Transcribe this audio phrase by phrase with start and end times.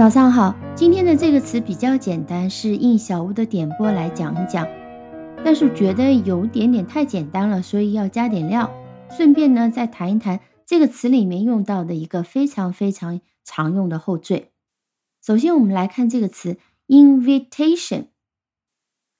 [0.00, 4.66] 早上好，今天的这个词比较简单，是应小屋的点播来讲一讲，
[5.44, 8.72] 但是觉得有点点太简单了，所以要加点料。
[9.14, 14.52] 顺便呢，再谈一谈这个词里面用到的一个非常非常常用的后缀。
[15.22, 16.56] 首先，我们来看这个词
[16.88, 18.06] invitation，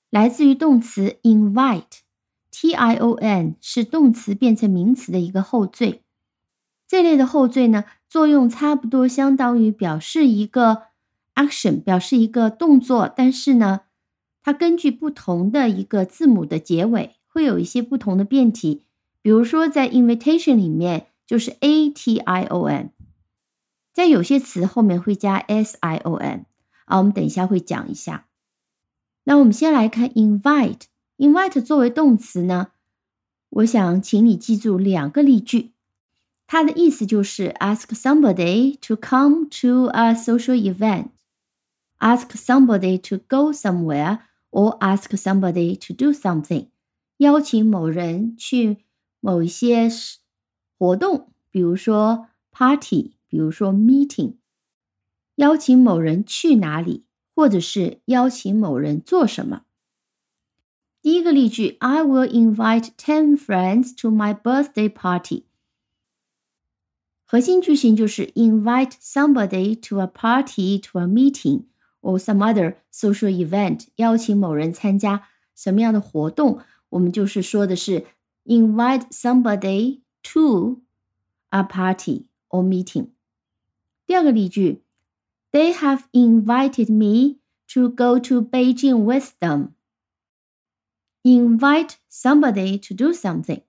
[0.09, 6.01] 来自于动词 invite，t i o n 是动词变成名词的一个后缀。
[6.89, 10.89] 这类的后缀呢，作用差不多相当于表示一个
[11.37, 13.83] action，表示一个动作，但是呢，
[14.43, 18.83] 它根据不同的一个字母的结尾，会有一些不同的变体。
[19.23, 22.91] 比如说，在 invitation 里面就是 a t i o n，
[23.93, 26.47] 在有些词后面会加 s i o n，
[26.87, 28.27] 啊，我们等一下会讲一下。
[29.25, 32.73] 那我们先来看 invite，invite 作为动词呢，
[33.51, 35.75] 我想请你记住两个例句。
[36.50, 41.10] 它的意思就是 ask somebody to come to a social event,
[42.00, 44.20] ask somebody to go somewhere,
[44.52, 46.68] or ask somebody to do something。
[47.18, 48.86] 邀请某人去
[49.20, 49.90] 某一些
[50.78, 54.36] 活动，比如说 party，比如说 meeting。
[55.36, 59.64] 邀请某人去哪里，或者是邀请某人做什么。
[61.02, 65.46] 第一个例句：I will invite ten friends to my birthday party。
[67.30, 71.64] 核心句型就是 invite somebody to a party, to a meeting
[72.02, 78.06] or some other social event，邀请某人参加什么样的活动，我们就是说的是
[78.46, 80.82] invite somebody to
[81.50, 83.08] a party or meeting。
[84.06, 84.84] 第二个例句，
[85.52, 87.40] They have invited me
[87.74, 89.70] to go to Beijing with them.
[91.24, 93.62] Invite somebody to do something.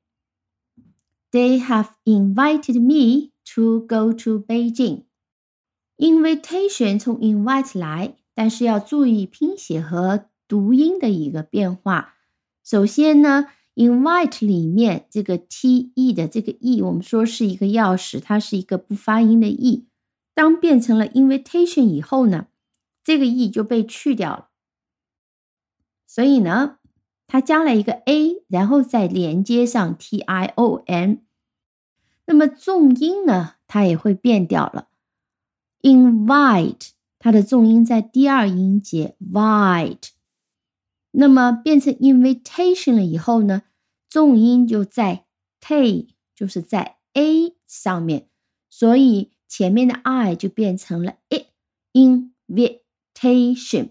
[1.31, 5.04] They have invited me To go to Beijing,
[5.98, 12.14] invitation 从 invite 来，但是要注意拼写和读音的一个变化。
[12.64, 19.88] 首先呢，invite 里面这个 t e 的这个 e，我们说是一个钥匙，它是一个不发音的 e。
[20.34, 22.48] 当变成了 invitation 以后呢，
[23.04, 24.50] 这个 e 就被去掉了。
[26.08, 26.78] 所以呢，
[27.28, 31.26] 它加了一个 a，然后再连接上 t i o n。
[32.26, 34.88] 那么重音呢，它也会变掉了。
[35.82, 36.90] invite
[37.20, 40.10] 它的重音在第二音节 vite，
[41.12, 43.64] 那么变成 invitation 了以后呢，
[44.10, 45.26] 重音就在
[45.60, 48.28] t，就是在 a 上面，
[48.70, 51.48] 所以前面的 i 就变成了 it。
[51.94, 53.90] invitation。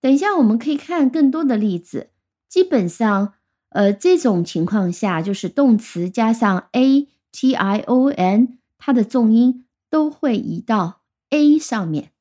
[0.00, 2.10] 等一下我们可以看更多的例子，
[2.48, 3.34] 基本上，
[3.70, 7.08] 呃，这种情况下就是动词加上 a。
[7.32, 12.12] T i o n，它的重音都会移到 a 上面。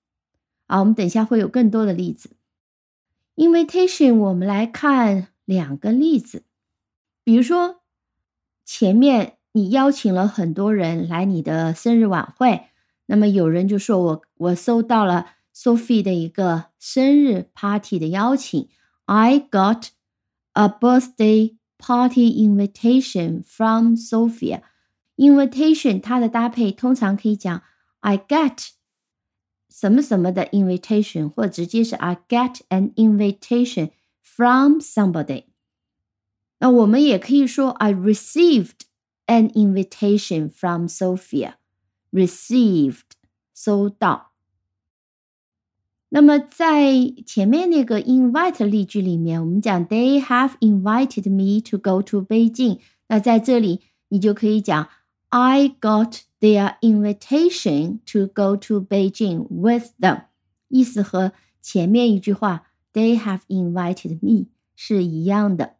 [0.67, 2.31] 啊，我们等一下会有更多的例子。
[3.35, 6.43] Invitation，我们来看两个例子。
[7.23, 7.81] 比如说，
[8.65, 12.65] 前面你邀请了很多人来你的生日晚会，
[13.07, 18.69] 那么有人就说我我收到了 Sophie 的一个生日 party 的邀请。
[19.05, 19.87] I got
[20.53, 24.61] a birthday party invitation from Sophia。
[25.18, 27.62] Invitation，它的搭配通常可以讲
[28.00, 28.70] I get
[29.68, 33.90] 什么什么的 invitation，或直接是 I get an invitation
[34.22, 35.44] from somebody。
[36.58, 38.80] 那我们也可以说 I received
[39.26, 43.02] an invitation from Sophia。Received，
[43.54, 44.32] 收到。
[46.10, 52.78] 那么在前面那个 invite 例句里面，我们讲 They have invited me to go to Beijing。
[53.08, 54.88] 那在这里你就可以讲
[55.30, 60.26] I got their invitation to go to Beijing with them，
[60.68, 64.46] 意思和前面一句话 They have invited me
[64.76, 65.74] 是一样的。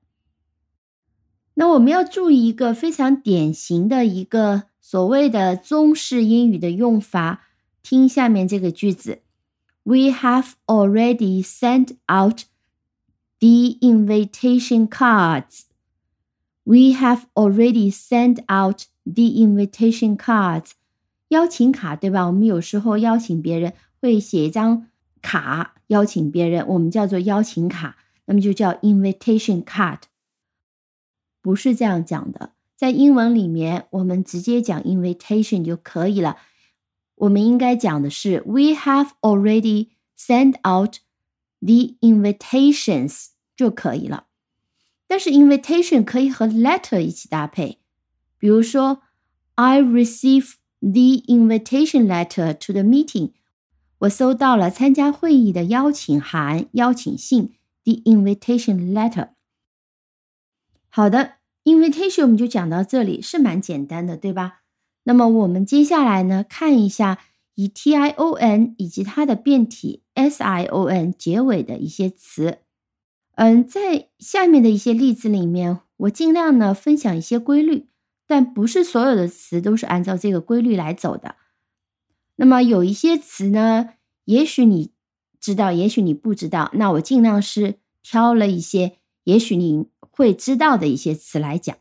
[1.55, 7.45] 那我们要注意一个非常典型的一个所谓的中式英语的用法，
[7.83, 9.23] 听下面这个句子：
[9.85, 12.47] We have already sent out
[13.39, 15.67] the invitation cards.
[16.65, 20.72] We have already sent out The invitation cards，
[21.30, 22.28] 邀请卡，对吧？
[22.28, 24.88] 我们有时候邀请别人会写一张
[25.22, 30.02] 卡，邀请别人，我们叫做邀请卡，那么就叫 invitation card。
[31.42, 36.38] 不是这样讲的，在英文里面，我们直接讲 invitation 就可以了。
[37.16, 40.98] 我们应该讲的是 We have already sent out
[41.60, 44.28] the invitations 就可以了。
[45.08, 47.79] 但是 invitation 可以和 letter 一起搭配。
[48.40, 49.02] 比如说
[49.56, 53.34] ，I received the invitation letter to the meeting。
[54.00, 57.54] 我收到了参加会议的邀请函、邀请信
[57.84, 59.32] ，the invitation letter。
[60.88, 61.34] 好的
[61.66, 64.62] ，invitation 我们就讲到这里，是蛮简单的，对吧？
[65.04, 67.20] 那么我们接下来呢，看一下
[67.56, 72.60] 以 t i o n 以及它的变体 s i o n 结尾的一些词。
[73.36, 77.88] 嗯，在下面的一些例子里面，我尽量呢分享一些规律，
[78.30, 81.36] 但不是所有的词都是按照这个规律来走的。
[82.36, 83.96] 那么有一些词呢，
[84.26, 84.92] 也许你
[85.42, 91.76] 知道，也许你不知道，那我尽量是挑了一些也许你会知道的一些词来讲。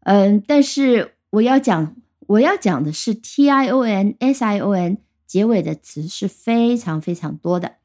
[0.00, 1.94] 嗯，但是我要讲。
[2.28, 7.76] 我要讲的是 t i o n s i o n 结尾的词是非常非常多的，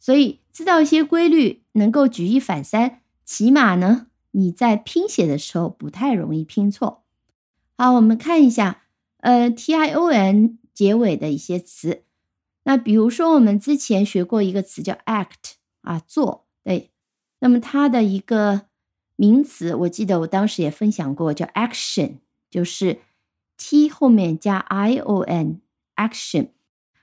[0.00, 7.04] 所以知道一些规律，能够举一反三，起码呢你在拼写的时候不太容易拼错。
[7.76, 8.84] 好，我们看一下，
[9.18, 12.04] 呃，t i o n 结尾的一些词。
[12.64, 16.90] 那比如说我们之前学过一个词叫 act 啊，做对，
[17.40, 18.66] 那么它的一个
[19.16, 22.18] 名词，我记得我当时也分享过，叫 action，
[22.50, 23.00] 就是。
[23.58, 26.50] t 后面加 i o n，action，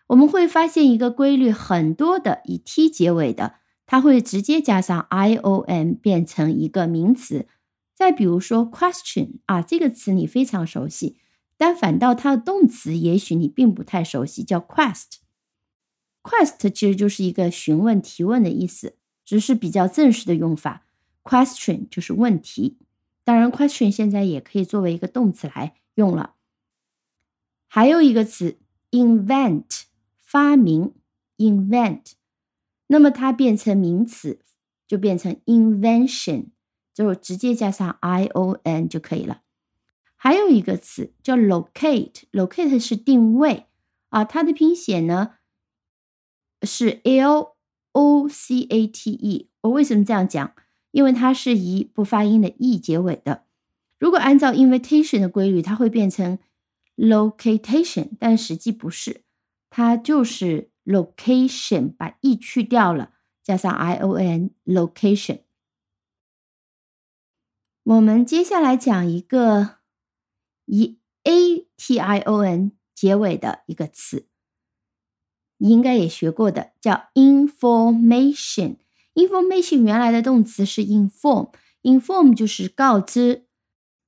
[0.06, 7.48] 我们会发现一个规律，很多的以 t 结尾的，它会直接加上 i o n 变成一个名词。
[7.94, 11.18] 再比如说 question 啊，这个词你非常熟悉，
[11.58, 15.18] 但反倒它的动词也许你并不太熟悉，叫 quest。
[16.24, 20.86] quest 其实就是一个询问、提问的意思，只是比较正式的用法。
[21.24, 22.80] question 就是问题，
[23.24, 26.36] 当然 question 现在也可以作为一个动词来用了。
[27.68, 28.58] 还有一个词
[28.92, 29.84] ，invent，
[30.20, 30.94] 发明
[31.38, 32.14] ，invent，
[32.94, 34.40] 那么它变成名词
[34.88, 36.52] 就变成 invention，
[36.94, 39.42] 就直接加上 i o n 就可以了。
[40.16, 43.66] 还有一个词叫 locate，locate 是定位
[44.10, 45.38] 啊，它的拼写呢
[46.62, 47.56] 是 l
[47.94, 49.50] o c a t e。
[49.62, 50.54] 我为什么这样讲？
[50.92, 53.46] 因为它是以不发音的 e 结尾的。
[54.00, 56.38] 如果按照 invitation 的规律，它会变成。
[56.96, 59.24] location，但实际不是，
[59.72, 63.14] 它就是 location，把 e 去掉了，
[63.44, 65.42] 加上 i o n，location。
[67.84, 69.78] 我们接下来讲一个
[70.66, 74.28] 以 a t i o n 结尾的一个词，
[75.58, 78.78] 你应该也学过的，叫 information。
[79.16, 83.48] information 原来的动词是 inform，inform 就是告知，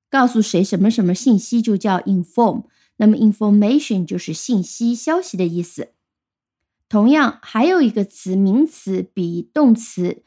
[0.10, 2.66] 告诉谁什么什么信息就叫 inform。
[2.98, 5.95] 那么，information 就是信息、消息的意思。
[6.88, 10.24] 同样，还有一个词，名词比动词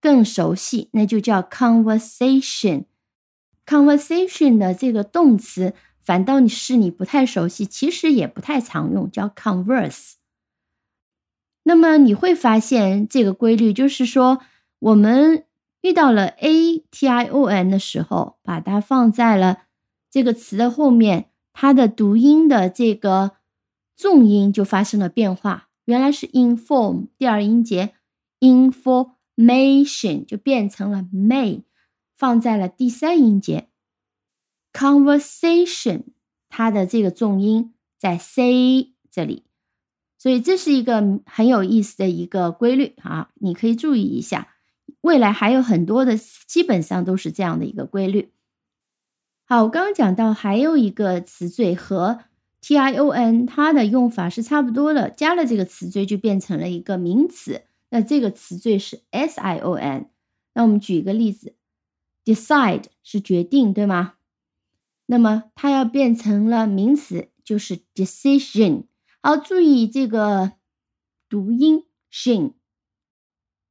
[0.00, 2.84] 更熟悉，那就叫 conversation。
[3.64, 10.14] conversation 的这个动词，反倒你是你不太熟悉，其实也不太常用，叫 converse。
[11.62, 14.40] 那么你会发现这个规律，就是说，
[14.80, 15.44] 我们
[15.82, 19.62] 遇到了 a t i o n 的时候，把它放在了
[20.10, 21.28] 这个词的后面。
[21.54, 23.32] 它的读音的这个
[23.94, 27.94] 重音就发生了变化，原来是 inform 第二音节
[28.40, 31.62] information 就变成了 may，
[32.14, 33.68] 放在了第三音节
[34.72, 36.04] conversation
[36.48, 39.44] 它的这个重音在 c 这里，
[40.18, 44.54] 所以这是一个很有意思的一个规律啊，你可以注意一下，
[45.02, 48.32] 未来还有很多的基本上都是这样的一个规律。
[49.44, 52.20] 好，我刚刚讲到还有一个词缀和
[52.62, 57.62] t i o n 它的用法是差不多的，加了这个词缀就变成了一个名词。
[57.90, 60.08] 那这个词缀是 s i o n。
[60.54, 61.56] 那我们举一个例子
[62.24, 64.14] ，decide 是决定，对吗？
[65.06, 68.84] 那么它要变成了名词，就是 decision。
[69.20, 70.52] 好，注意这个
[71.28, 72.52] 读音 shin，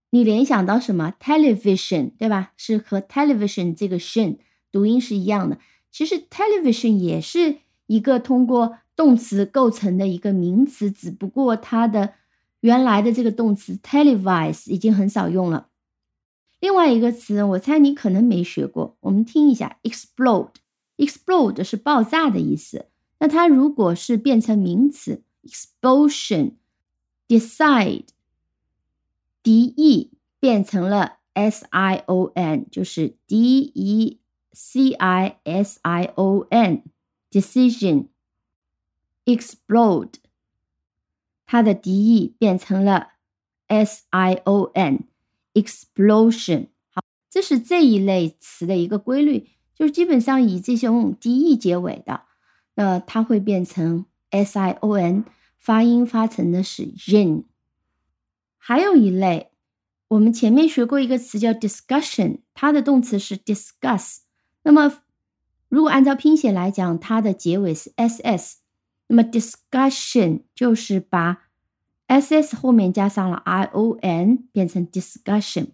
[0.09, 2.51] 你联想到什么？television 对吧？
[2.57, 4.37] 是和 television 这个 shin
[4.69, 5.57] 读音是一样的。
[5.89, 7.59] 其实 television 也是
[7.91, 12.13] 一个通过动词构成的一个名词，只不过它的
[12.61, 15.67] 原来的这个动词 televise 已经很少用了。
[16.61, 20.53] 另外一个词，我猜你可能没学过，我们听一下 explode。
[20.95, 22.85] explode 是爆炸的意思，
[23.19, 26.53] 那它如果是变成名词 explosion。
[27.27, 28.07] decide
[29.41, 34.19] d e 变成了 s i o n，就是 d e。
[34.53, 36.83] c i s i o n
[37.31, 38.07] decision
[39.25, 40.15] explode，
[41.45, 43.13] 它的敌意变成了
[43.67, 45.05] s i o n
[45.53, 46.67] explosion。
[46.89, 52.25] 好，这是这一类词的一个规律，就是基本上以这种敌意结尾的，
[52.75, 55.25] 那它会变成 s i o n。
[55.61, 57.45] 发音发成的是 in。
[58.57, 59.51] 还有一类，
[60.07, 64.21] 我们前面学过一个词叫 discussion，它的动词是 discuss。
[64.63, 65.03] 那么
[65.71, 68.55] 如果按照拼写来讲，它的结尾是 ss。
[69.07, 71.43] 那么 discussion 就是把
[72.07, 75.67] ss 后面加上了 ion，变成 discussion。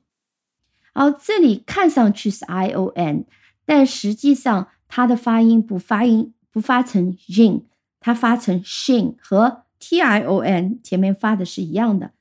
[0.94, 3.25] 好，这里看上去是 ion，
[3.66, 7.66] 但实际上它的发音不发音不发成 in，
[8.00, 12.12] 它发成 shin，和 tion 前面发的是一样的。